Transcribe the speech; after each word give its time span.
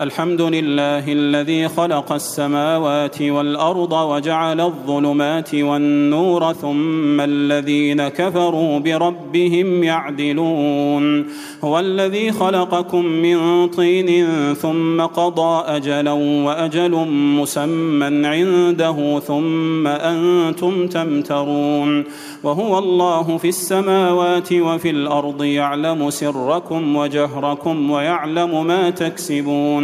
الحمد 0.00 0.40
لله 0.40 1.12
الذي 1.12 1.68
خلق 1.68 2.12
السماوات 2.12 3.22
والأرض 3.22 3.92
وجعل 3.92 4.60
الظلمات 4.60 5.54
والنور 5.54 6.52
ثم 6.52 7.20
الذين 7.20 8.08
كفروا 8.08 8.78
بربهم 8.78 9.84
يعدلون. 9.84 11.26
هو 11.64 11.78
الذي 11.78 12.32
خلقكم 12.32 13.04
من 13.04 13.68
طين 13.68 14.26
ثم 14.54 15.00
قضى 15.00 15.64
أجلا 15.66 16.12
وأجل 16.46 16.90
مسمى 17.38 18.26
عنده 18.26 19.20
ثم 19.20 19.86
أنتم 19.86 20.86
تمترون. 20.86 22.04
وهو 22.42 22.78
الله 22.78 23.36
في 23.36 23.48
السماوات 23.48 24.52
وفي 24.52 24.90
الأرض 24.90 25.42
يعلم 25.42 26.10
سركم 26.10 26.96
وجهركم 26.96 27.90
ويعلم 27.90 28.66
ما 28.66 28.90
تكسبون. 28.90 29.83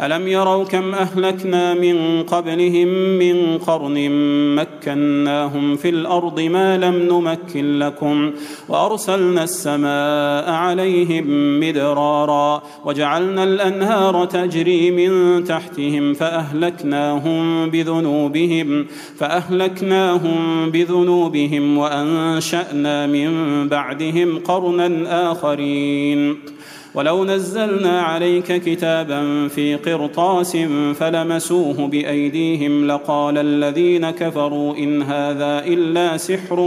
ألم 0.00 0.28
يروا 0.28 0.64
كم 0.64 0.94
أهلكنا 0.94 1.74
من 1.74 2.22
قبلهم 2.22 2.88
من 3.18 3.58
قرن 3.58 4.10
مكناهم 4.56 5.76
في 5.76 5.88
الأرض 5.88 6.40
ما 6.40 6.78
لم 6.78 6.94
نمكن 6.94 7.78
لكم 7.78 8.32
وأرسلنا 8.68 9.44
السماء 9.44 10.50
عليهم 10.50 11.60
مدرارا 11.60 12.62
وجعلنا 12.84 13.44
الأنهار 13.44 14.24
تجري 14.24 14.90
من 14.90 15.44
تحتهم 15.44 16.14
فأهلكناهم 16.14 17.70
بذنوبهم 17.70 18.86
فأهلكناهم 19.16 20.70
بذنوبهم 20.70 21.78
وأنشأنا 21.78 23.06
من 23.06 23.32
بعدهم 23.68 24.38
قرنا 24.38 25.32
آخرين 25.32 26.57
ولو 26.98 27.24
نزلنا 27.24 28.00
عليك 28.00 28.52
كتابا 28.52 29.48
في 29.48 29.74
قرطاس 29.74 30.56
فلمسوه 30.94 31.86
بأيديهم 31.86 32.86
لقال 32.86 33.38
الذين 33.38 34.10
كفروا 34.10 34.76
إن 34.76 35.02
هذا 35.02 35.62
إلا 35.66 36.16
سحر 36.16 36.60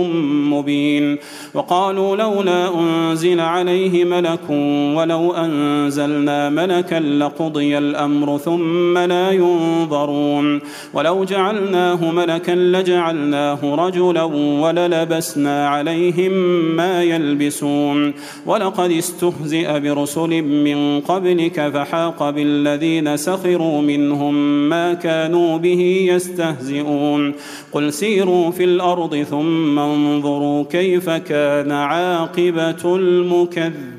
مبين 0.52 1.18
وقالوا 1.54 2.16
لولا 2.16 2.80
أنزل 2.80 3.40
عليه 3.40 4.04
ملك 4.04 4.50
ولو 4.98 5.34
أنزلنا 5.34 6.50
ملكا 6.50 6.95
لقضي 6.95 7.78
الأمر 7.78 8.38
ثم 8.38 8.98
لا 8.98 9.32
ينظرون 9.32 10.62
ولو 10.94 11.23
جعلناه 11.23 12.12
ملكا 12.12 12.52
لجعلناه 12.52 13.76
رجلا 13.76 14.23
وللبسنا 14.64 15.68
عليهم 15.68 16.32
ما 16.76 17.04
يلبسون 17.04 18.14
ولقد 18.45 18.92
استهزئ 18.92 19.80
برسل 19.80 20.20
رسل 20.25 20.44
من 20.44 21.00
قبلك 21.00 21.69
فحاق 21.69 22.30
بالذين 22.30 23.17
سخروا 23.17 23.81
منهم 23.81 24.69
ما 24.69 24.94
كانوا 24.94 25.58
به 25.58 26.08
يستهزئون. 26.09 27.33
قل 27.72 27.94
سيروا 27.94 28.52
في 28.52 28.64
الأرض 28.64 29.16
ثم 29.16 29.80
انظروا 29.80 30.64
كيف 30.64 31.09
كان 31.09 31.72
عاقبة 31.72 32.95
المكذبين. 32.95 33.92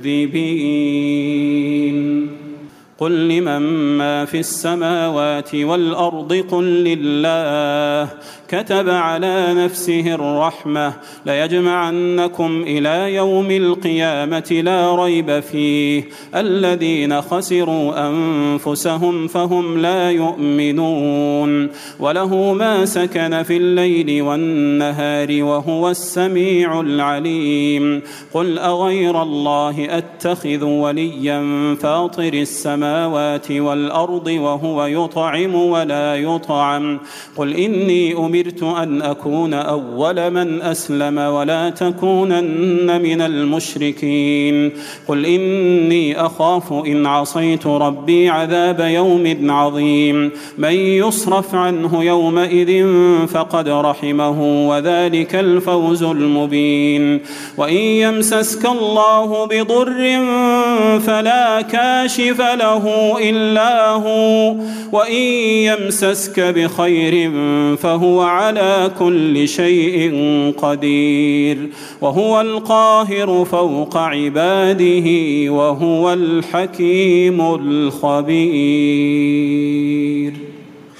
قل 2.98 3.28
لمن 3.28 3.58
ما 3.98 4.24
في 4.24 4.38
السماوات 4.38 5.54
والأرض 5.54 6.44
قل 6.50 6.64
لله. 6.64 8.08
كتب 8.48 8.88
على 8.88 9.46
نفسه 9.54 10.14
الرحمة. 10.14 10.92
ليجمعنكم 11.26 12.64
إلى 12.66 13.14
يوم 13.14 13.50
القيامة 13.50 14.60
لا 14.64 14.94
ريب 14.94 15.40
فيه. 15.40 16.04
الذين 16.34 17.20
خسروا 17.20 18.08
أنفسهم 18.08 19.26
فهم 19.26 19.78
لا 19.78 20.10
يؤمنون. 20.10 21.70
وله 22.00 22.52
ما 22.52 22.84
سكن 22.84 23.42
في 23.42 23.56
الليل 23.56 24.22
والنهار 24.22 25.42
وهو 25.42 25.90
السميع 25.90 26.80
العليم. 26.80 28.02
قل 28.34 28.58
أغير 28.58 29.22
الله 29.22 29.98
أتخذ 29.98 30.64
وليا 30.64 31.74
فاطر 31.80 32.32
السماوات 32.32 32.91
والأرض 33.50 34.26
وهو 34.26 34.86
يطعم 34.86 35.54
ولا 35.54 36.16
يطعم. 36.16 37.00
قل 37.36 37.64
امرت 37.64 38.16
أمرت 38.16 38.62
أن 38.62 39.02
أكون 39.02 39.54
أول 39.54 40.30
من 40.30 40.62
أسلم 40.62 41.18
ولا 41.18 41.70
تكونن 41.70 43.02
من 43.02 43.20
المشركين. 43.20 44.72
قل 45.08 45.26
إني 45.26 46.20
أخاف 46.20 46.72
إن 46.72 47.06
عصيت 47.06 47.66
ربي 47.66 48.28
عذاب 48.28 48.80
يوم 48.80 49.50
عظيم. 49.50 50.30
من 50.58 50.72
يصرف 50.72 51.54
عنه 51.54 52.04
يومئذ 52.04 52.86
فقد 53.26 53.68
رحمه 53.68 54.68
وذلك 54.68 55.34
الفوز 55.34 56.02
المبين. 56.02 57.20
وإن 57.56 57.76
يمسسك 57.76 58.66
الله 58.66 59.46
بضر 59.46 60.20
فلا 61.00 61.60
كاشف 61.60 62.40
له. 62.40 62.71
إلا 63.18 63.90
هو 63.90 64.56
وإن 64.92 65.22
يمسسك 65.68 66.40
بخير 66.40 67.30
فهو 67.76 68.20
على 68.20 68.90
كل 68.98 69.48
شيء 69.48 70.12
قدير 70.58 71.68
وهو 72.00 72.40
القاهر 72.40 73.44
فوق 73.44 73.96
عباده 73.96 75.06
وهو 75.52 76.12
الحكيم 76.12 77.40
الخبير. 77.40 78.92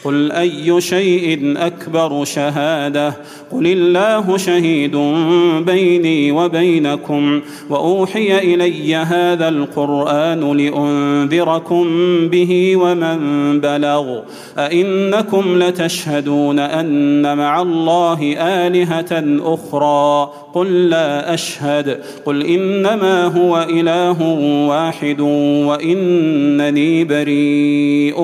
قل 0.05 0.33
اي 0.33 0.81
شيء 0.81 1.55
اكبر 1.57 2.25
شهاده 2.25 3.15
قل 3.53 3.67
الله 3.67 4.37
شهيد 4.37 4.97
بيني 5.67 6.33
وبينكم 6.33 7.41
واوحي 7.71 8.55
الي 8.55 8.97
هذا 8.97 9.49
القران 9.49 10.57
لانذركم 10.57 11.85
به 12.29 12.77
ومن 12.77 13.61
بلغ 13.61 14.21
ائنكم 14.59 15.63
لتشهدون 15.63 16.59
ان 16.59 17.37
مع 17.39 17.63
الله 17.63 18.35
الهه 18.39 19.25
أخرى 19.55 20.33
قل 20.55 20.89
لا 20.89 21.35
اشهد 21.35 22.01
قل 22.27 22.43
انما 22.43 23.27
هو 23.27 23.67
اله 23.71 24.23
واحد 24.69 25.21
وانني 25.21 27.05
بريء 27.05 28.21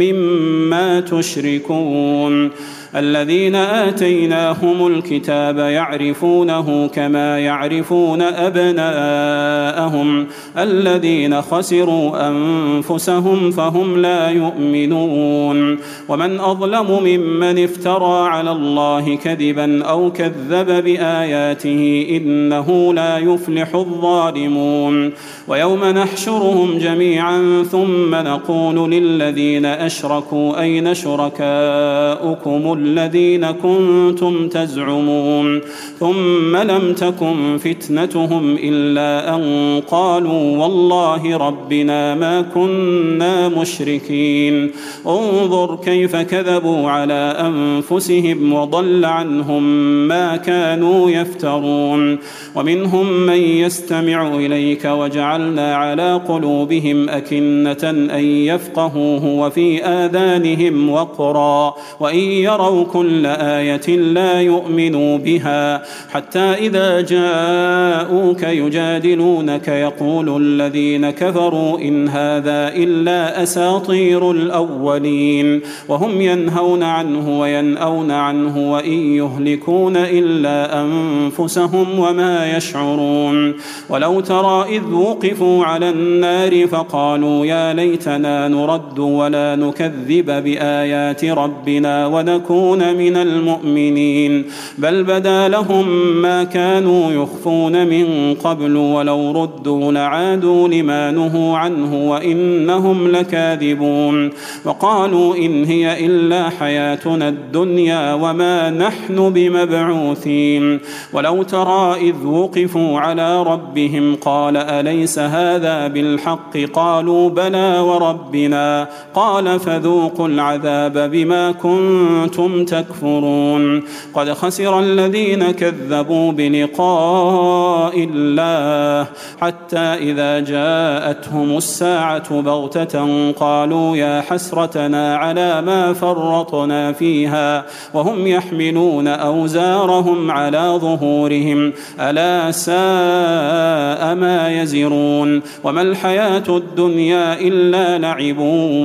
مما 0.00 1.00
تشركون 1.10 2.50
الذين 2.96 3.54
آتيناهم 3.54 4.86
الكتاب 4.86 5.58
يعرفونه 5.58 6.86
كما 6.86 7.38
يعرفون 7.38 8.22
أبناءهم 8.22 10.26
الذين 10.58 11.42
خسروا 11.42 12.28
أنفسهم 12.28 13.50
فهم 13.50 14.02
لا 14.02 14.30
يؤمنون. 14.30 15.78
ومن 16.08 16.40
أظلم 16.40 16.98
ممن 17.04 17.64
افترى 17.64 18.28
على 18.28 18.50
الله 18.50 19.16
كذبا 19.16 19.84
أو 19.84 20.12
كذب 20.12 20.84
بآياته 20.84 22.06
إنه 22.10 22.94
لا 22.94 23.18
يفلح 23.18 23.74
الظالمون. 23.74 25.12
ويوم 25.48 25.84
نحشرهم 25.84 26.78
جميعا 26.78 27.64
ثم 27.70 28.14
نقول 28.14 28.90
للذين 28.90 29.66
أشركوا 29.66 30.60
أين 30.60 30.94
شركاؤكم 30.94 32.77
الذين 32.78 33.50
كنتم 33.50 34.48
تزعمون 34.48 35.60
ثم 35.98 36.56
لم 36.56 36.92
تكن 36.92 37.58
فتنتهم 37.58 38.56
إلا 38.62 39.34
أن 39.34 39.42
قالوا 39.90 40.56
والله 40.56 41.36
ربنا 41.36 42.14
ما 42.14 42.42
كنا 42.54 43.48
مشركين. 43.48 44.70
انظر 45.06 45.76
كيف 45.76 46.16
كذبوا 46.16 46.90
على 46.90 47.36
أنفسهم 47.48 48.52
وضل 48.52 49.04
عنهم 49.04 49.62
ما 50.08 50.36
كانوا 50.36 51.10
يفترون. 51.10 52.18
ومنهم 52.54 53.12
من 53.12 53.40
يستمع 53.64 54.36
إليك 54.36 54.84
وجعلنا 54.84 55.74
على 55.76 56.20
قلوبهم 56.28 57.08
أكنة 57.08 57.84
أن 57.90 58.24
يفقهوه 58.24 59.24
وفي 59.26 59.84
آذانهم 59.84 60.90
وقرا. 60.90 61.74
وإن 62.00 62.18
يروا 62.18 62.67
يروا 62.68 62.84
كل 62.84 63.26
آية 63.26 63.96
لا 63.96 64.40
يؤمنوا 64.40 65.18
بها. 65.18 65.82
حتى 66.10 66.38
إذا 66.38 67.00
جاءوك 67.00 68.42
يجادلونك 68.42 69.68
يقول 69.68 70.42
الذين 70.42 71.10
كفروا 71.10 71.78
إن 71.78 72.08
هذا 72.08 72.68
إلا 72.74 73.42
أساطير 73.42 74.30
الأولين. 74.30 75.60
وهم 75.88 76.20
ينهون 76.20 76.82
عنه 76.82 77.40
وينأون 77.40 78.10
عنه 78.10 78.72
وإن 78.72 79.16
يهلكون 79.16 79.96
إلا 79.96 80.82
أنفسهم 80.82 81.98
وما 81.98 82.56
يشعرون. 82.56 83.54
ولو 83.88 84.20
ترى 84.20 84.76
إذ 84.76 84.92
وقفوا 84.92 85.64
على 85.64 85.90
النار 85.90 86.66
فقالوا 86.66 87.46
يا 87.46 87.74
ليتنا 87.74 88.48
نرد 88.48 88.98
ولا 88.98 89.56
نكذب 89.56 90.26
بآيات 90.44 91.24
ربنا 91.24 92.06
ونكون 92.06 92.57
من 92.66 93.16
المؤمنين. 93.16 94.44
بل 94.78 95.04
بدا 95.04 95.48
لهم 95.48 95.88
ما 96.22 96.44
كانوا 96.44 97.12
يخفون 97.12 97.86
من 97.86 98.34
قبل 98.44 98.76
ولو 98.76 99.42
ردوا 99.42 99.92
لعادوا 99.92 100.68
لما 100.68 101.10
نهوا 101.10 101.56
عنه 101.56 102.10
وإنهم 102.10 103.08
لكاذبون. 103.08 104.30
وقالوا 104.64 105.36
إن 105.36 105.64
هي 105.64 106.06
إلا 106.06 106.48
حياتنا 106.48 107.28
الدنيا 107.28 108.14
وما 108.14 108.70
نحن 108.70 109.30
بمبعوثين. 109.30 110.80
ولو 111.12 111.42
ترى 111.42 111.94
إذ 112.00 112.26
وقفوا 112.26 113.00
على 113.00 113.42
ربهم 113.42 114.14
قال 114.14 114.56
أليس 114.56 115.18
هذا 115.18 115.86
بالحق؟ 115.88 116.58
قالوا 116.72 117.30
بلى 117.30 117.78
وربنا. 117.78 118.88
قال 119.14 119.60
فذوقوا 119.60 120.28
العذاب 120.28 121.10
بما 121.10 121.52
كنتم 121.52 122.47
تكفرون. 122.64 123.82
قد 124.14 124.32
خسر 124.32 124.80
الذين 124.80 125.50
كذبوا 125.50 126.32
بلقاء 126.32 128.08
الله 128.10 129.06
حتى 129.40 129.78
إذا 129.78 130.40
جاءتهم 130.40 131.56
الساعة 131.56 132.40
بغتة 132.40 133.32
قالوا 133.32 133.96
يا 133.96 134.20
حسرتنا 134.20 135.16
على 135.16 135.62
ما 135.62 135.92
فرطنا 135.92 136.92
فيها 136.92 137.64
وهم 137.94 138.26
يحملون 138.26 139.06
أوزارهم 139.08 140.30
على 140.30 140.78
ظهورهم. 140.82 141.72
ألا 142.00 142.50
ساء 142.50 144.14
ما 144.14 144.62
يزرون. 144.62 145.42
وما 145.64 145.82
الحياة 145.82 146.48
الدنيا 146.48 147.40
إلا 147.40 147.98
لعب 147.98 148.38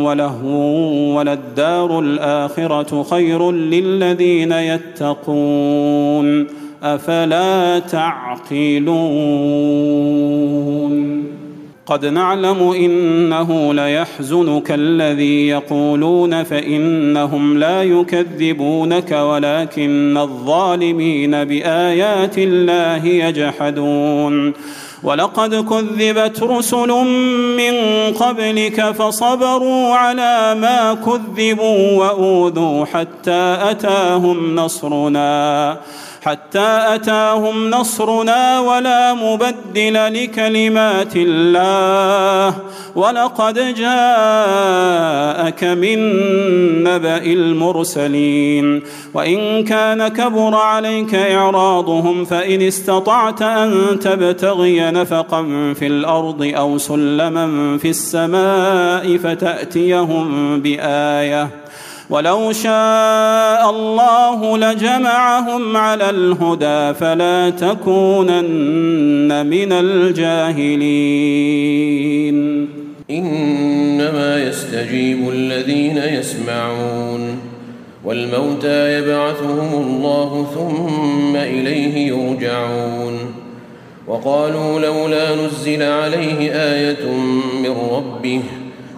ولهو 0.03 0.63
وللدار 1.17 1.99
الآخرة 1.99 3.03
خير 3.03 3.49
للذين 3.53 4.51
يتقون 4.51 6.47
أفلا 6.83 7.79
تعقلون 7.79 9.03
قد 11.85 12.05
نعلم 12.05 12.61
إنه 12.61 13.73
ليحزنك 13.73 14.71
الذي 14.71 15.47
يقولون 15.47 16.43
فإنهم 16.43 17.57
لا 17.57 17.83
يكذبونك 17.83 19.11
ولكن 19.11 20.17
الظالمين 20.17 21.43
بآيات 21.43 22.37
الله 22.37 23.05
يجحدون 23.05 24.53
ولقد 25.03 25.55
كذبت 25.55 26.43
رسل 26.43 26.91
من 27.57 27.75
قبلك 28.13 28.91
فصبروا 28.91 29.93
على 29.95 30.55
ما 30.55 30.93
كذبوا 30.93 31.97
وأوذوا 31.99 32.85
حتى 32.85 33.57
أتاهم 33.69 34.55
نصرنا. 34.55 35.77
حتى 36.23 36.95
أتاهم 36.95 37.69
نصرنا 37.69 38.59
ولا 38.59 39.13
مبدل 39.13 40.23
لكلمات 40.23 41.15
الله. 41.15 42.55
ولقد 42.95 43.75
جاءك 43.75 45.63
من 45.63 45.99
نبأ 46.83 47.17
المرسلين. 47.17 48.83
وإن 49.13 49.63
كان 49.63 50.07
كبر 50.07 50.55
عليك 50.55 51.15
إعراضهم 51.15 52.25
فإن 52.25 52.61
استطعت 52.61 53.41
أن 53.41 53.99
تبتغي 53.99 54.79
نفقا 54.79 55.43
في 55.73 55.87
الأرض 55.87 56.51
أو 56.57 56.77
سلما 56.77 57.77
في 57.77 57.89
السماء 57.89 59.17
فتأتيهم 59.17 60.59
بآية. 60.59 61.62
ولو 62.09 62.51
شاء 62.51 63.69
الله 63.69 64.57
لجمعهم 64.57 65.77
على 65.77 66.09
الهدى 66.09 66.93
فلا 66.99 67.49
تكونن 67.49 69.45
من 69.45 69.71
الجاهلين. 69.71 71.23
إنما 73.11 74.43
يستجيب 74.43 75.29
الذين 75.29 75.97
يسمعون 75.97 77.39
والموتى 78.05 78.97
يبعثهم 78.97 79.73
الله 79.73 80.47
ثم 80.55 81.35
إليه 81.35 82.07
يرجعون. 82.07 83.19
وقالوا 84.07 84.79
لولا 84.79 85.35
نزل 85.35 85.83
عليه 85.83 86.51
آية 86.51 87.05
من 87.63 87.75
ربه 87.91 88.41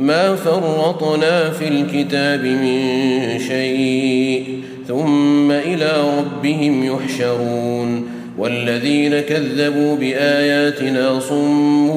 ما 0.00 0.36
فرطنا 0.36 1.50
في 1.50 1.68
الكتاب 1.68 2.44
من 2.44 3.38
شيء 3.38 4.62
ثم 4.88 5.50
إلى 5.50 5.92
ربهم 6.18 6.84
يحشرون 6.84 8.06
والذين 8.38 9.20
كذبوا 9.20 9.96
بآياتنا 9.96 11.20
صم 11.20 11.90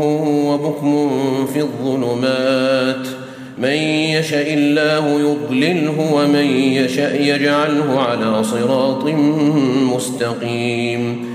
وبكم 0.48 1.10
في 1.54 1.60
الظلمات 1.60 3.08
من 3.58 3.70
يشا 3.70 4.54
الله 4.54 5.20
يضلله 5.20 6.14
ومن 6.14 6.46
يشا 6.58 7.16
يجعله 7.16 8.00
على 8.00 8.44
صراط 8.44 9.04
مستقيم 9.96 11.35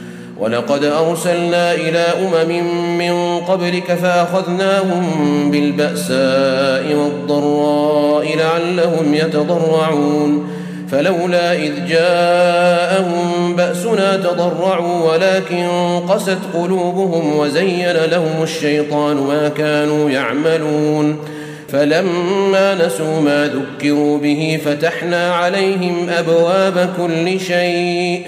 ولقد 0.41 0.83
أرسلنا 0.83 1.73
إلى 1.73 1.99
أمم 1.99 2.63
من 2.97 3.39
قبلك 3.39 3.93
فأخذناهم 3.93 5.05
بالبأساء 5.51 6.95
والضراء 6.95 8.37
لعلهم 8.37 9.13
يتضرعون. 9.13 10.47
فلولا 10.91 11.53
إذ 11.53 11.87
جاءهم 11.87 13.55
بأسنا 13.55 14.17
تضرعوا 14.17 15.11
ولكن 15.11 15.67
قست 16.09 16.37
قلوبهم 16.53 17.37
وزين 17.37 17.95
لهم 18.11 18.43
الشيطان 18.43 19.15
ما 19.15 19.51
كانوا 19.57 20.09
يعملون. 20.09 21.17
فلما 21.69 22.85
نسوا 22.85 23.19
ما 23.21 23.47
ذكروا 23.47 24.17
به 24.17 24.59
فتحنا 24.65 25.33
عليهم 25.33 26.09
أبواب 26.09 26.89
كل 26.97 27.39
شيء. 27.39 28.27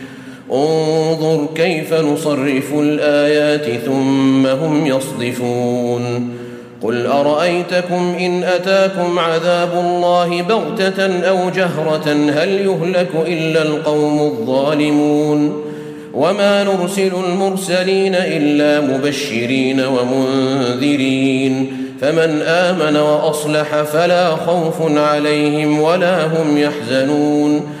انظر 0.53 1.47
كيف 1.55 1.93
نصرف 1.93 2.73
الآيات 2.73 3.81
ثم 3.85 4.47
هم 4.47 4.87
يصدفون. 4.87 6.29
قل 6.83 7.05
أرأيتكم 7.05 8.15
إن 8.19 8.43
أتاكم 8.43 9.19
عذاب 9.19 9.69
الله 9.73 10.41
بغتة 10.41 11.19
أو 11.29 11.49
جهرة 11.49 12.11
هل 12.29 12.49
يهلك 12.49 13.09
إلا 13.27 13.61
القوم 13.61 14.19
الظالمون؟ 14.19 15.63
وما 16.13 16.63
نرسل 16.63 17.11
المرسلين 17.27 18.15
إلا 18.15 18.97
مبشرين 18.97 19.81
ومنذرين. 19.81 21.77
فمن 22.01 22.41
آمن 22.41 22.97
وأصلح 22.97 23.81
فلا 23.81 24.35
خوف 24.35 24.97
عليهم 24.97 25.81
ولا 25.81 26.25
هم 26.25 26.57
يحزنون. 26.57 27.80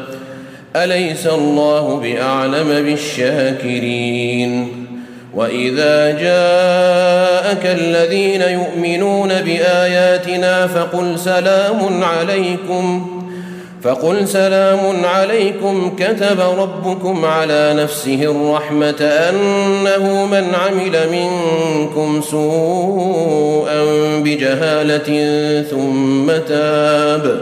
أليس 0.75 1.27
الله 1.27 1.99
بأعلم 1.99 2.67
بالشاكرين؟ 2.67 4.67
وإذا 5.33 6.11
جاءك 6.11 7.79
الذين 7.79 8.41
يؤمنون 8.41 9.29
بآياتنا 9.29 10.67
فقل 10.67 11.19
سلام 11.19 12.03
عليكم 12.03 13.07
فقل 13.83 14.27
سلام 14.27 15.05
عليكم 15.05 15.95
كتب 15.99 16.39
ربكم 16.57 17.25
على 17.25 17.73
نفسه 17.77 18.23
الرحمة 18.23 19.01
أنه 19.01 20.25
من 20.25 20.55
عمل 20.55 20.97
منكم 21.11 22.21
سوءا 22.21 23.83
بجهالة 24.23 25.11
ثم 25.71 26.31
تاب. 26.47 27.41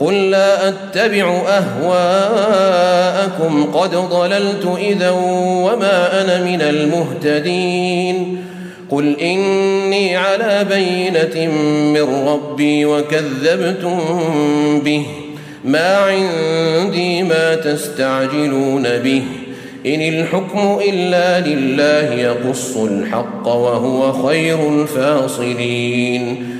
قل 0.00 0.30
لا 0.30 0.68
أتبع 0.68 1.42
أهواءكم 1.48 2.84
قد 3.64 3.90
ضللت 3.90 4.78
إذا 4.78 5.10
وما 5.10 6.22
أنا 6.22 6.44
من 6.44 6.62
المهتدين 6.62 8.44
قل 8.90 9.20
إني 9.20 10.16
على 10.16 10.66
بينة 10.70 11.50
من 11.94 12.28
ربي 12.28 12.84
وكذبتم 12.84 13.98
به 14.84 15.06
ما 15.64 15.96
عندي 15.96 17.22
ما 17.22 17.54
تستعجلون 17.54 18.82
به 18.82 19.22
إن 19.86 20.00
الحكم 20.00 20.78
إلا 20.88 21.40
لله 21.40 22.14
يقص 22.14 22.76
الحق 22.76 23.46
وهو 23.48 24.12
خير 24.28 24.68
الفاصلين 24.68 26.59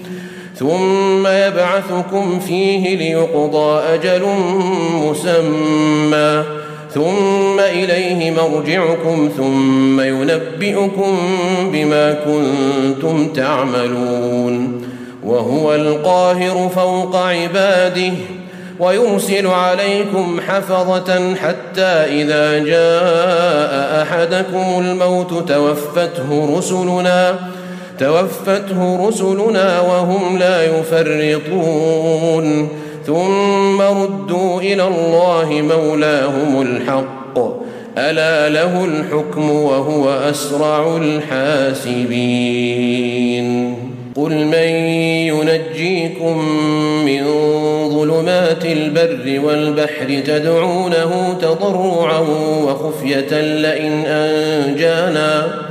ثم 0.61 1.27
يبعثكم 1.27 2.39
فيه 2.39 2.97
ليقضى 2.97 3.81
أجل 3.93 4.21
مسمى. 4.93 6.43
ثم 6.93 7.59
إليه 7.59 8.31
مرجعكم 8.31 9.29
ثم 9.37 10.01
ينبئكم 10.01 11.17
بما 11.73 12.13
كنتم 12.13 13.27
تعملون. 13.27 14.81
وهو 15.23 15.75
القاهر 15.75 16.69
فوق 16.75 17.15
عباده 17.15 18.13
ويرسل 18.79 19.47
عليكم 19.47 20.39
حفظة 20.47 21.35
حتى 21.35 21.81
إذا 22.21 22.63
جاء 22.63 24.01
أحدكم 24.01 24.79
الموت 24.79 25.49
توفته 25.51 26.57
رسلنا. 26.57 27.39
توفته 28.01 29.07
رسلنا 29.07 29.81
وهم 29.81 30.37
لا 30.37 30.63
يفرطون. 30.79 32.67
ثم 33.07 33.81
ردوا 33.81 34.61
إلى 34.61 34.87
الله 34.87 35.61
مولاهم 35.75 36.61
الحق. 36.61 37.39
ألا 37.97 38.49
له 38.49 38.85
الحكم 38.85 39.51
وهو 39.51 40.09
أسرع 40.09 40.97
الحاسبين. 40.97 42.31
قل 44.15 44.45
من 44.45 44.69
ينجيكم 45.33 46.37
من 47.05 47.23
ظلمات 47.89 48.65
البر 48.65 49.41
والبحر 49.45 50.21
تدعونه 50.25 51.37
تضرعا 51.41 52.19
وخفية 52.65 53.41
لئن 53.41 54.05
أنجانا. 54.05 55.70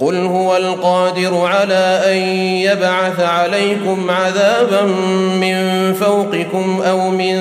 قل 0.00 0.16
هو 0.16 0.56
القادر 0.56 1.46
على 1.46 2.02
ان 2.06 2.16
يبعث 2.72 3.20
عليكم 3.20 4.10
عذابا 4.10 4.82
من 5.40 5.92
فوقكم 5.94 6.82
أو 6.82 7.10
من 7.10 7.36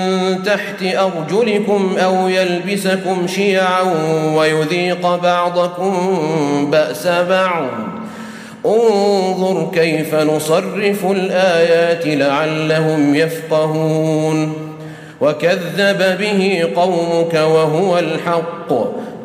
تحت 0.46 0.84
ارجلكم 0.84 1.96
أو 1.98 2.28
يلبسكم 2.28 3.28
شيعا 3.28 3.82
ويذيق 4.36 5.16
بعضكم 5.16 5.94
باس 6.72 7.08
بعض. 7.08 7.66
انظر 8.66 9.72
كيف 9.74 10.16
نصرف 10.16 11.06
الايات 11.12 12.06
لعلهم 12.06 13.16
يفقهون. 13.16 14.54
وكذب 15.22 16.18
به 16.20 16.68
قومك 16.76 17.34
وهو 17.34 18.00
الحق. 18.00 18.74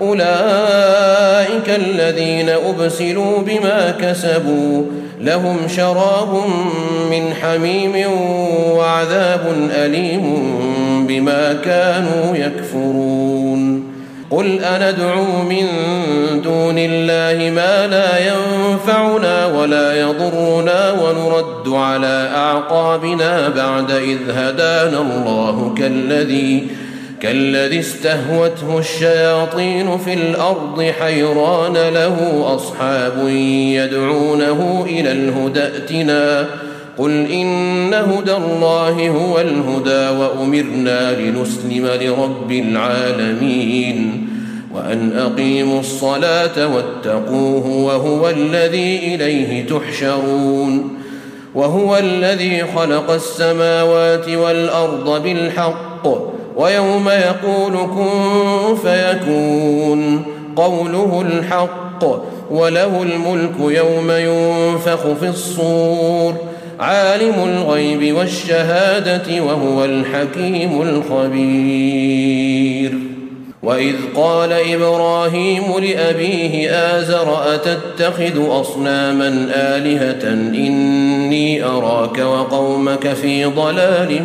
أولئك 0.00 1.68
الذين 1.68 2.48
أبسلوا 2.48 3.38
بما 3.38 3.94
كسبوا 4.00 4.84
لهم 5.20 5.56
شراب 5.68 6.42
من 7.10 7.34
حميم 7.42 8.10
وعذاب 8.70 9.70
أليم 9.70 10.44
بما 11.08 11.52
كانوا 11.64 12.36
يكفرون. 12.36 13.94
قل 14.30 14.64
أندعو 14.64 15.42
من 15.42 15.66
دون 16.42 16.78
الله 16.78 17.50
ما 17.50 17.86
لا 17.86 18.18
ينفعنا 18.18 19.46
ولا 19.46 20.00
يضرنا 20.00 20.92
ونرد 20.92 21.68
على 21.68 22.30
أعقابنا 22.34 23.48
بعد 23.48 23.90
إذ 23.90 24.18
هدانا 24.30 25.00
الله 25.00 25.74
كالذي 25.78 26.66
كالذي 27.24 27.80
استهوته 27.80 28.78
الشياطين 28.78 29.98
في 29.98 30.14
الأرض 30.14 30.82
حيران 31.00 31.72
له 31.72 32.44
أصحاب 32.54 33.28
يدعونه 33.28 34.86
إلى 34.88 35.12
الهدى 35.12 35.60
ائتنا. 35.60 36.46
قل 36.98 37.10
إن 37.10 37.94
هدى 37.94 38.32
الله 38.36 39.08
هو 39.08 39.40
الهدى 39.40 40.18
وأمرنا 40.18 41.20
لنسلم 41.20 41.86
لرب 42.00 42.52
العالمين. 42.52 44.28
وأن 44.74 45.18
أقيموا 45.18 45.80
الصلاة 45.80 46.74
واتقوه 46.74 47.66
وهو 47.66 48.28
الذي 48.28 49.14
إليه 49.14 49.66
تحشرون. 49.66 50.98
وهو 51.54 51.98
الذي 51.98 52.64
خلق 52.76 53.10
السماوات 53.10 54.28
والأرض 54.28 55.22
بالحق. 55.22 56.33
ويوم 56.56 57.08
يقول 57.08 57.72
كن 57.72 58.76
فيكون. 58.82 60.22
قوله 60.56 61.24
الحق 61.28 62.04
وله 62.50 63.02
الملك 63.02 63.54
يوم 63.60 64.10
ينفخ 64.10 65.12
في 65.20 65.28
الصور. 65.28 66.34
عالم 66.80 67.34
الغيب 67.44 68.16
والشهادة 68.16 69.42
وهو 69.42 69.84
الحكيم 69.84 70.82
الخبير. 70.82 72.34
وإذ 73.62 73.94
قال 74.16 74.52
إبراهيم 74.52 75.78
لأبيه 75.78 76.70
آزر 76.70 77.54
أتتخذ 77.54 78.60
أصناما 78.60 79.48
آلهة؟ 79.54 80.32
إني 80.32 81.64
أراك 81.64 82.18
وقومك 82.18 83.08
في 83.08 83.44
ضلال 83.44 84.22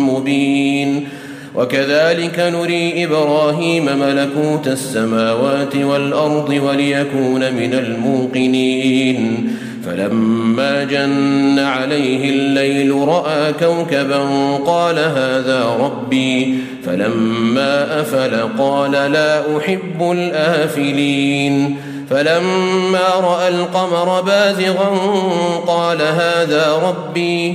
مبين. 0.00 1.08
وكذلك 1.58 2.38
نري 2.38 3.04
إبراهيم 3.04 3.84
ملكوت 3.84 4.66
السماوات 4.66 5.76
والأرض 5.76 6.48
وليكون 6.48 7.54
من 7.54 7.74
الموقنين. 7.74 9.50
فلما 9.86 10.84
جن 10.84 11.58
عليه 11.58 12.30
الليل 12.30 12.94
رأى 13.08 13.52
كوكبا 13.52 14.18
قال 14.66 14.98
هذا 14.98 15.76
ربي. 15.80 16.58
فلما 16.86 18.00
أفل 18.00 18.48
قال 18.58 18.92
لا 18.92 19.58
أحب 19.58 20.10
الآفلين. 20.12 21.76
فلما 22.10 23.08
رأى 23.20 23.48
القمر 23.48 24.20
بازغا 24.20 24.88
قال 25.66 26.02
هذا 26.02 26.80
ربي. 26.82 27.54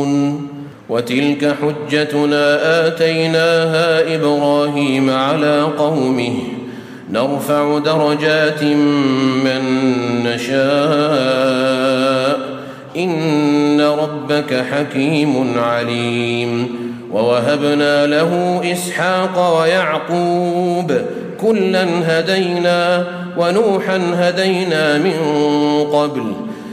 وتلك 0.91 1.55
حجتنا 1.61 2.87
آتيناها 2.87 4.15
إبراهيم 4.15 5.09
على 5.09 5.61
قومه. 5.61 6.33
نرفع 7.11 7.77
درجات 7.77 8.63
من 9.43 9.63
نشاء. 10.23 12.39
إن 12.97 13.81
ربك 13.81 14.65
حكيم 14.71 15.59
عليم. 15.59 16.67
ووهبنا 17.11 18.07
له 18.07 18.61
إسحاق 18.71 19.59
ويعقوب. 19.59 20.93
كلا 21.41 21.85
هدينا 22.03 23.05
ونوحا 23.37 24.01
هدينا 24.13 24.97
من 24.97 25.13
قبل. 25.93 26.23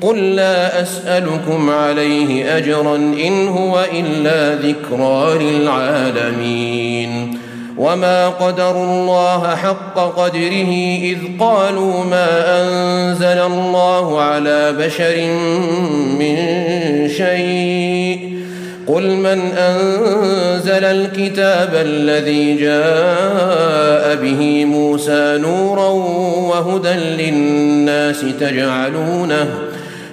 قل 0.00 0.34
لا 0.36 0.82
أسألكم 0.82 1.70
عليه 1.70 2.56
أجرا 2.56 2.96
إن 2.96 3.48
هو 3.48 3.84
إلا 3.92 4.54
ذكرى 4.54 5.38
للعالمين. 5.44 7.38
وما 7.78 8.28
قدروا 8.28 8.84
الله 8.84 9.56
حق 9.56 9.98
قدره 9.98 10.98
إذ 11.02 11.18
قالوا 11.40 12.04
ما 12.04 12.28
أنزل 12.62 13.38
الله 13.52 14.20
على 14.20 14.72
بشر 14.72 15.16
من 16.18 16.36
شيء. 17.08 18.36
قل 18.86 19.16
من 19.16 19.40
أنزل 19.58 20.84
الكتاب 20.84 21.70
الذي 21.74 22.56
جاء 22.56 24.16
به 24.22 24.64
موسى 24.64 25.38
نورا 25.38 25.88
وهدى 26.48 26.92
للناس 26.92 28.24
تجعلونه 28.40 29.48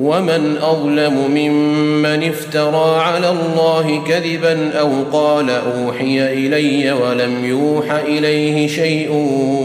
ومن 0.00 0.58
اظلم 0.62 1.30
ممن 1.30 2.28
افترى 2.28 3.00
على 3.00 3.30
الله 3.30 4.02
كذبا 4.06 4.70
أو 4.80 4.90
قال 5.12 5.50
اوحي 5.50 6.32
الي 6.32 6.92
ولم 6.92 7.44
يوح 7.44 7.90
اليه 7.90 8.68
شيء 8.68 9.10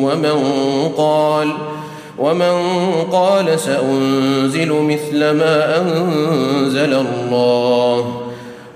ومن 0.04 0.44
قال 0.98 1.48
ومن 2.20 2.62
قال 3.12 3.60
سانزل 3.60 4.72
مثل 4.72 5.30
ما 5.30 5.82
انزل 5.82 6.94
الله 6.94 8.22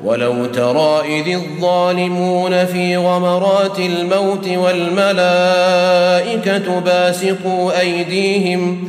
ولو 0.03 0.45
ترى 0.45 1.01
اذ 1.19 1.33
الظالمون 1.33 2.65
في 2.65 2.97
غمرات 2.97 3.79
الموت 3.79 4.47
والملائكه 4.47 5.19
باسطوا 6.79 7.79
ايديهم 7.79 8.87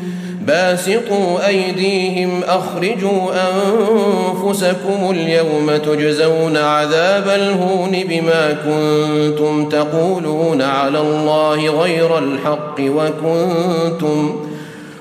باسطوا 0.49 1.47
أيديهم 1.47 2.43
أخرجوا 2.45 3.31
أنفسكم 3.33 5.11
اليوم 5.11 5.77
تجزون 5.77 6.57
عذاب 6.57 7.29
الهون 7.29 7.91
بما 8.09 8.53
كنتم 8.53 9.69
تقولون 9.69 10.63
على 10.63 11.01
الله 11.01 11.83
غير 11.83 12.19
الحق 12.19 12.81
وكنتم 12.81 14.37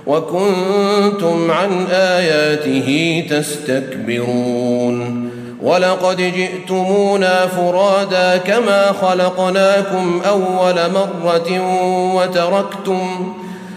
وكنتم 0.08 1.52
عن 1.52 1.86
آياته 1.92 3.24
تستكبرون 3.30 5.28
ولقد 5.62 6.18
جئتمونا 6.18 7.48
فرادا 7.48 8.38
كما 8.38 8.92
خلقناكم 9.02 10.22
أول 10.28 10.76
مرة 10.92 11.62
وتركتم 12.16 13.34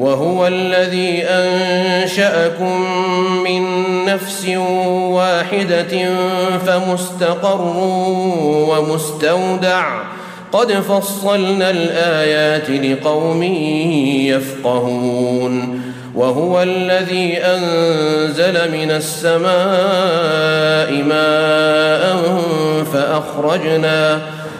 وهو 0.00 0.46
الذي 0.46 1.22
أنشأكم 1.24 2.86
من 3.44 3.62
نفس 4.04 4.48
واحدة 5.12 6.14
فمستقر 6.66 7.60
ومستودع. 8.68 10.02
قد 10.52 10.72
فصلنا 10.72 11.70
الآيات 11.70 12.70
لقوم 12.70 13.42
يفقهون. 14.32 15.80
وهو 16.14 16.62
الذي 16.62 17.38
أنزل 17.38 18.72
من 18.72 18.90
السماء 18.90 19.42
ماء 21.02 22.40
فأخرجنا 22.92 24.20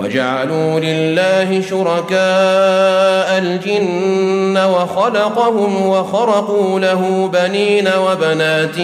وجعلوا 0.00 0.80
لله 0.80 1.62
شركاء 1.70 3.38
الجن 3.38 4.58
وخلقهم 4.58 5.86
وخرقوا 5.86 6.80
له 6.80 7.30
بنين 7.32 7.88
وبنات 7.98 8.76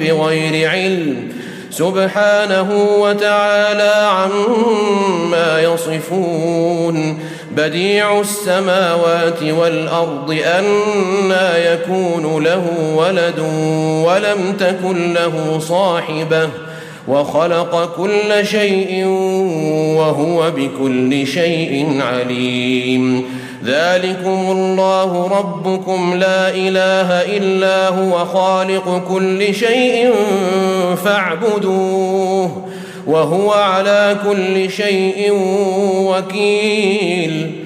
بغير 0.00 0.70
علم 0.70 1.28
سبحانه 1.70 2.86
وتعالى 2.98 4.08
عما 4.08 5.60
يصفون 5.60 7.18
بديع 7.56 8.20
السماوات 8.20 9.42
والأرض 9.42 10.38
انى 10.58 11.66
يكون 11.66 12.44
له 12.44 12.64
ولد 12.96 13.38
ولم 14.06 14.56
تكن 14.60 15.14
له 15.14 15.58
صاحبة 15.58 16.48
وخلق 17.08 17.96
كل 17.96 18.46
شيء 18.46 19.06
وهو 19.96 20.50
بكل 20.50 21.26
شيء 21.26 22.00
عليم. 22.00 23.24
ذلكم 23.64 24.50
الله 24.50 25.28
ربكم 25.38 26.14
لا 26.14 26.48
إله 26.48 27.36
إلا 27.36 27.88
هو 27.88 28.24
خالق 28.24 29.02
كل 29.08 29.54
شيء 29.54 30.14
فاعبدوه 31.04 32.66
وهو 33.06 33.52
على 33.52 34.16
كل 34.28 34.70
شيء 34.70 35.32
وكيل. 36.10 37.65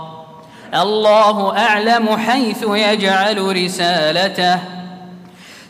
الله 0.73 1.57
أعلم 1.57 2.17
حيث 2.17 2.65
يجعل 2.73 3.63
رسالته. 3.63 4.59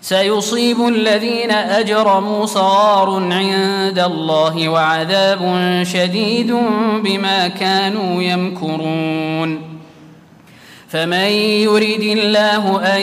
سيصيب 0.01 0.87
الذين 0.87 1.51
أجرموا 1.51 2.45
صغار 2.45 3.09
عند 3.33 3.99
الله 3.99 4.69
وعذاب 4.69 5.41
شديد 5.83 6.51
بما 7.03 7.47
كانوا 7.47 8.21
يمكرون. 8.23 9.79
فمن 10.89 11.31
يرد 11.65 12.03
الله 12.03 12.95
أن 12.95 13.01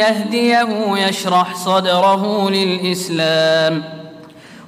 يهديه 0.00 0.68
يشرح 1.08 1.54
صدره 1.54 2.50
للإسلام. 2.50 3.99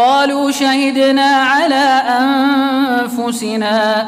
قالوا 0.00 0.50
شهدنا 0.50 1.22
على 1.22 2.02
أنفسنا 2.20 4.06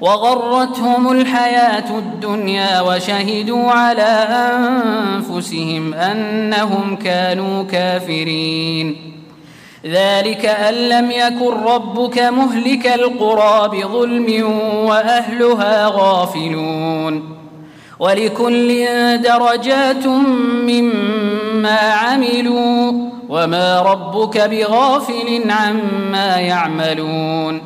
وغرتهم 0.00 1.12
الحياة 1.12 1.98
الدنيا 1.98 2.80
وشهدوا 2.80 3.70
على 3.70 4.28
أنفسهم 4.30 5.94
أنهم 5.94 6.96
كانوا 6.96 7.62
كافرين. 7.62 8.96
ذلك 9.86 10.46
أن 10.46 10.74
لم 10.74 11.10
يكن 11.10 11.54
ربك 11.64 12.18
مهلك 12.18 12.86
القرى 12.86 13.68
بظلم 13.68 14.50
وأهلها 14.84 15.86
غافلون. 15.86 17.36
ولكل 17.98 18.86
درجات 19.22 20.06
مما 20.66 21.78
عملوا 21.78 23.13
وما 23.28 23.80
ربك 23.80 24.38
بغافل 24.38 25.50
عما 25.50 26.36
يعملون 26.36 27.62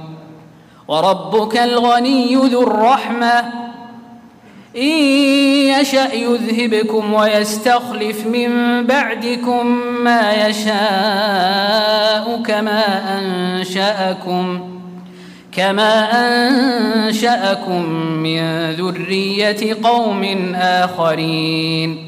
وربك 0.88 1.56
الغني 1.56 2.34
ذو 2.34 2.62
الرحمه 2.62 3.44
ان 4.76 4.82
يشا 5.80 6.14
يذهبكم 6.14 7.14
ويستخلف 7.14 8.26
من 8.26 8.50
بعدكم 8.86 9.66
ما 10.04 10.46
يشاء 10.46 12.42
كما 12.46 13.18
انشاكم 13.18 14.60
كما 15.52 16.08
انشاكم 16.12 17.82
من 17.94 18.70
ذريه 18.70 19.76
قوم 19.82 20.54
اخرين 20.54 22.07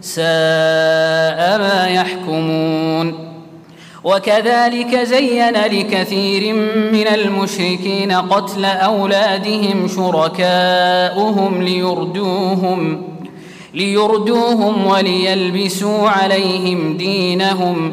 ساء 0.00 1.58
ما 1.58 1.88
يحكمون. 1.88 3.30
وكذلك 4.04 4.96
زين 4.96 5.54
لكثير 5.54 6.54
من 6.92 7.06
المشركين 7.14 8.12
قتل 8.12 8.64
أولادهم 8.64 9.88
شركاؤهم 9.88 11.62
ليردوهم 11.62 13.02
ليردوهم 13.74 14.86
وليلبسوا 14.86 16.08
عليهم 16.08 16.96
دينهم. 16.96 17.92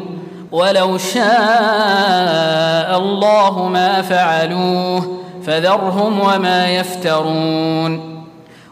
ولو 0.52 0.98
شاء 0.98 2.98
الله 2.98 3.68
ما 3.68 4.02
فعلوه 4.02 5.18
فذرهم 5.46 6.20
وما 6.20 6.68
يفترون. 6.68 8.17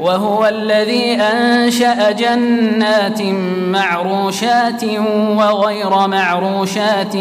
وهو 0.00 0.46
الذي 0.46 1.14
أنشأ 1.14 2.10
جنات 2.10 3.22
معروشات 3.72 4.84
وغير 5.36 6.06
معروشات 6.06 7.16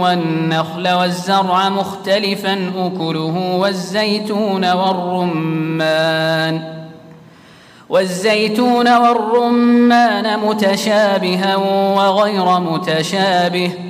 والنخل 0.00 0.88
والزرع 0.88 1.68
مختلفا 1.68 2.72
أكله 2.76 3.56
والزيتون 3.58 4.72
والرمان. 4.72 6.60
والزيتون 7.88 8.96
والرمان 8.96 10.38
متشابها 10.38 11.56
وغير 11.96 12.60
متشابه. 12.60 13.89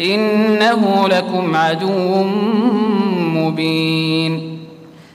إنه 0.00 1.08
لكم 1.08 1.56
عدو 1.56 2.22
مبين. 3.12 4.58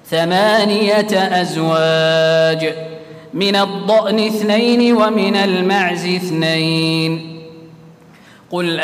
ثمانية 0.10 1.42
أزواج 1.42 2.74
من 3.34 3.56
الضأن 3.56 4.20
اثنين 4.20 4.96
ومن 4.96 5.36
المعز 5.36 6.06
اثنين. 6.06 7.42
قل 8.52 8.80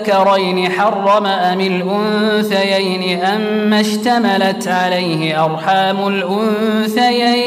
آذكرين 0.00 0.72
حرم 0.72 1.26
أم 1.26 1.60
الأنثيين 1.60 3.22
أم 3.22 3.74
اشتملت 3.74 4.68
عليه 4.68 5.44
أرحام 5.44 6.08
الأنثيين؟ 6.08 7.46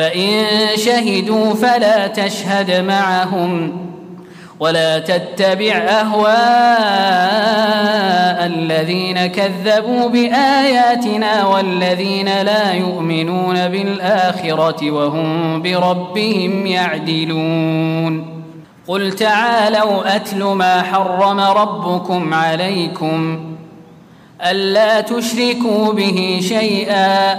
فإن 0.00 0.46
شهدوا 0.76 1.54
فلا 1.54 2.06
تشهد 2.06 2.84
معهم 2.84 3.72
ولا 4.60 4.98
تتبع 4.98 5.72
أهواء 5.74 6.30
الذين 8.46 9.26
كذبوا 9.26 10.08
بآياتنا 10.08 11.46
والذين 11.46 12.42
لا 12.42 12.72
يؤمنون 12.72 13.68
بالآخرة 13.68 14.90
وهم 14.90 15.62
بربهم 15.62 16.66
يعدلون. 16.66 18.42
قل 18.88 19.12
تعالوا 19.12 20.16
أتل 20.16 20.44
ما 20.44 20.82
حرم 20.82 21.40
ربكم 21.40 22.34
عليكم 22.34 23.40
ألا 24.50 25.00
تشركوا 25.00 25.92
به 25.92 26.40
شيئا 26.42 27.38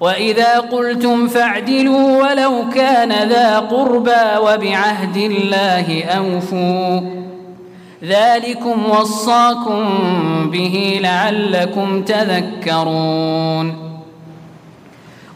وإذا 0.00 0.58
قلتم 0.58 1.28
فاعدلوا 1.28 2.22
ولو 2.22 2.64
كان 2.74 3.28
ذا 3.28 3.58
قربى 3.58 4.38
وبعهد 4.40 5.16
الله 5.16 6.04
أوفوا 6.04 7.00
ذلكم 8.04 8.90
وصاكم 8.90 9.84
به 10.50 11.00
لعلكم 11.02 12.02
تذكرون 12.02 13.84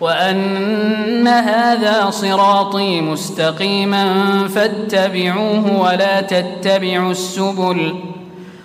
وأن 0.01 1.29
هذا 1.29 2.11
صراطي 2.11 3.01
مستقيما 3.01 4.15
فاتبعوه 4.49 5.81
ولا 5.81 6.21
تتبعوا 6.21 7.11
السبل 7.11 7.95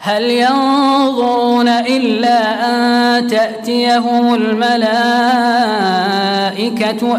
هل 0.00 0.22
ينظرون 0.22 1.68
إلا 1.68 2.66
أن 2.66 3.26
تأتيهم 3.26 4.34
الملائكة 4.34 4.68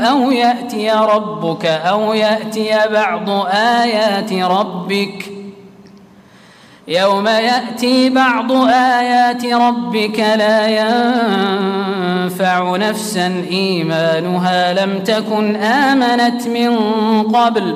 أو 0.10 0.32
يأتي 0.32 0.92
ربك 0.92 1.66
أو 1.66 2.14
يأتي 2.14 2.70
بعض 2.92 3.30
آيات 3.54 4.34
ربك 4.34 5.32
ۖ؟ 5.36 5.40
يوم 6.90 7.28
يأتي 7.28 8.10
بعض 8.10 8.52
آيات 8.72 9.46
ربك 9.46 10.20
لا 10.20 10.68
ينفع 12.28 12.78
نفسا 12.78 13.44
إيمانها 13.52 14.86
لم 14.86 15.00
تكن 15.00 15.56
آمنت 15.56 16.48
من 16.48 16.78
قبل. 17.24 17.76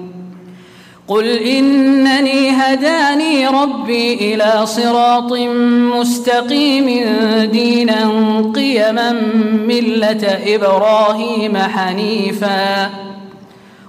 قل 1.11 1.27
إنني 1.27 2.49
هداني 2.51 3.47
ربي 3.47 4.13
إلى 4.13 4.65
صراط 4.65 5.33
مستقيم 5.99 6.85
دينا 7.51 8.09
قيما 8.55 9.11
ملة 9.67 10.39
إبراهيم 10.47 11.57
حنيفا 11.57 12.89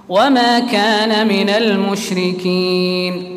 وما 0.09 0.59
كان 0.59 1.27
من 1.27 1.49
المشركين 1.49 3.29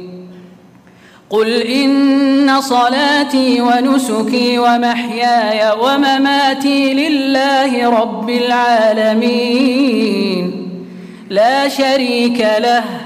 قل 1.30 1.62
إن 1.62 2.60
صلاتي 2.60 3.60
ونسكي 3.60 4.58
ومحياي 4.58 5.72
ومماتي 5.80 6.94
لله 6.94 7.90
رب 8.00 8.30
العالمين 8.30 9.86
لا 11.30 11.68
شريك 11.68 12.46
له 12.58 13.05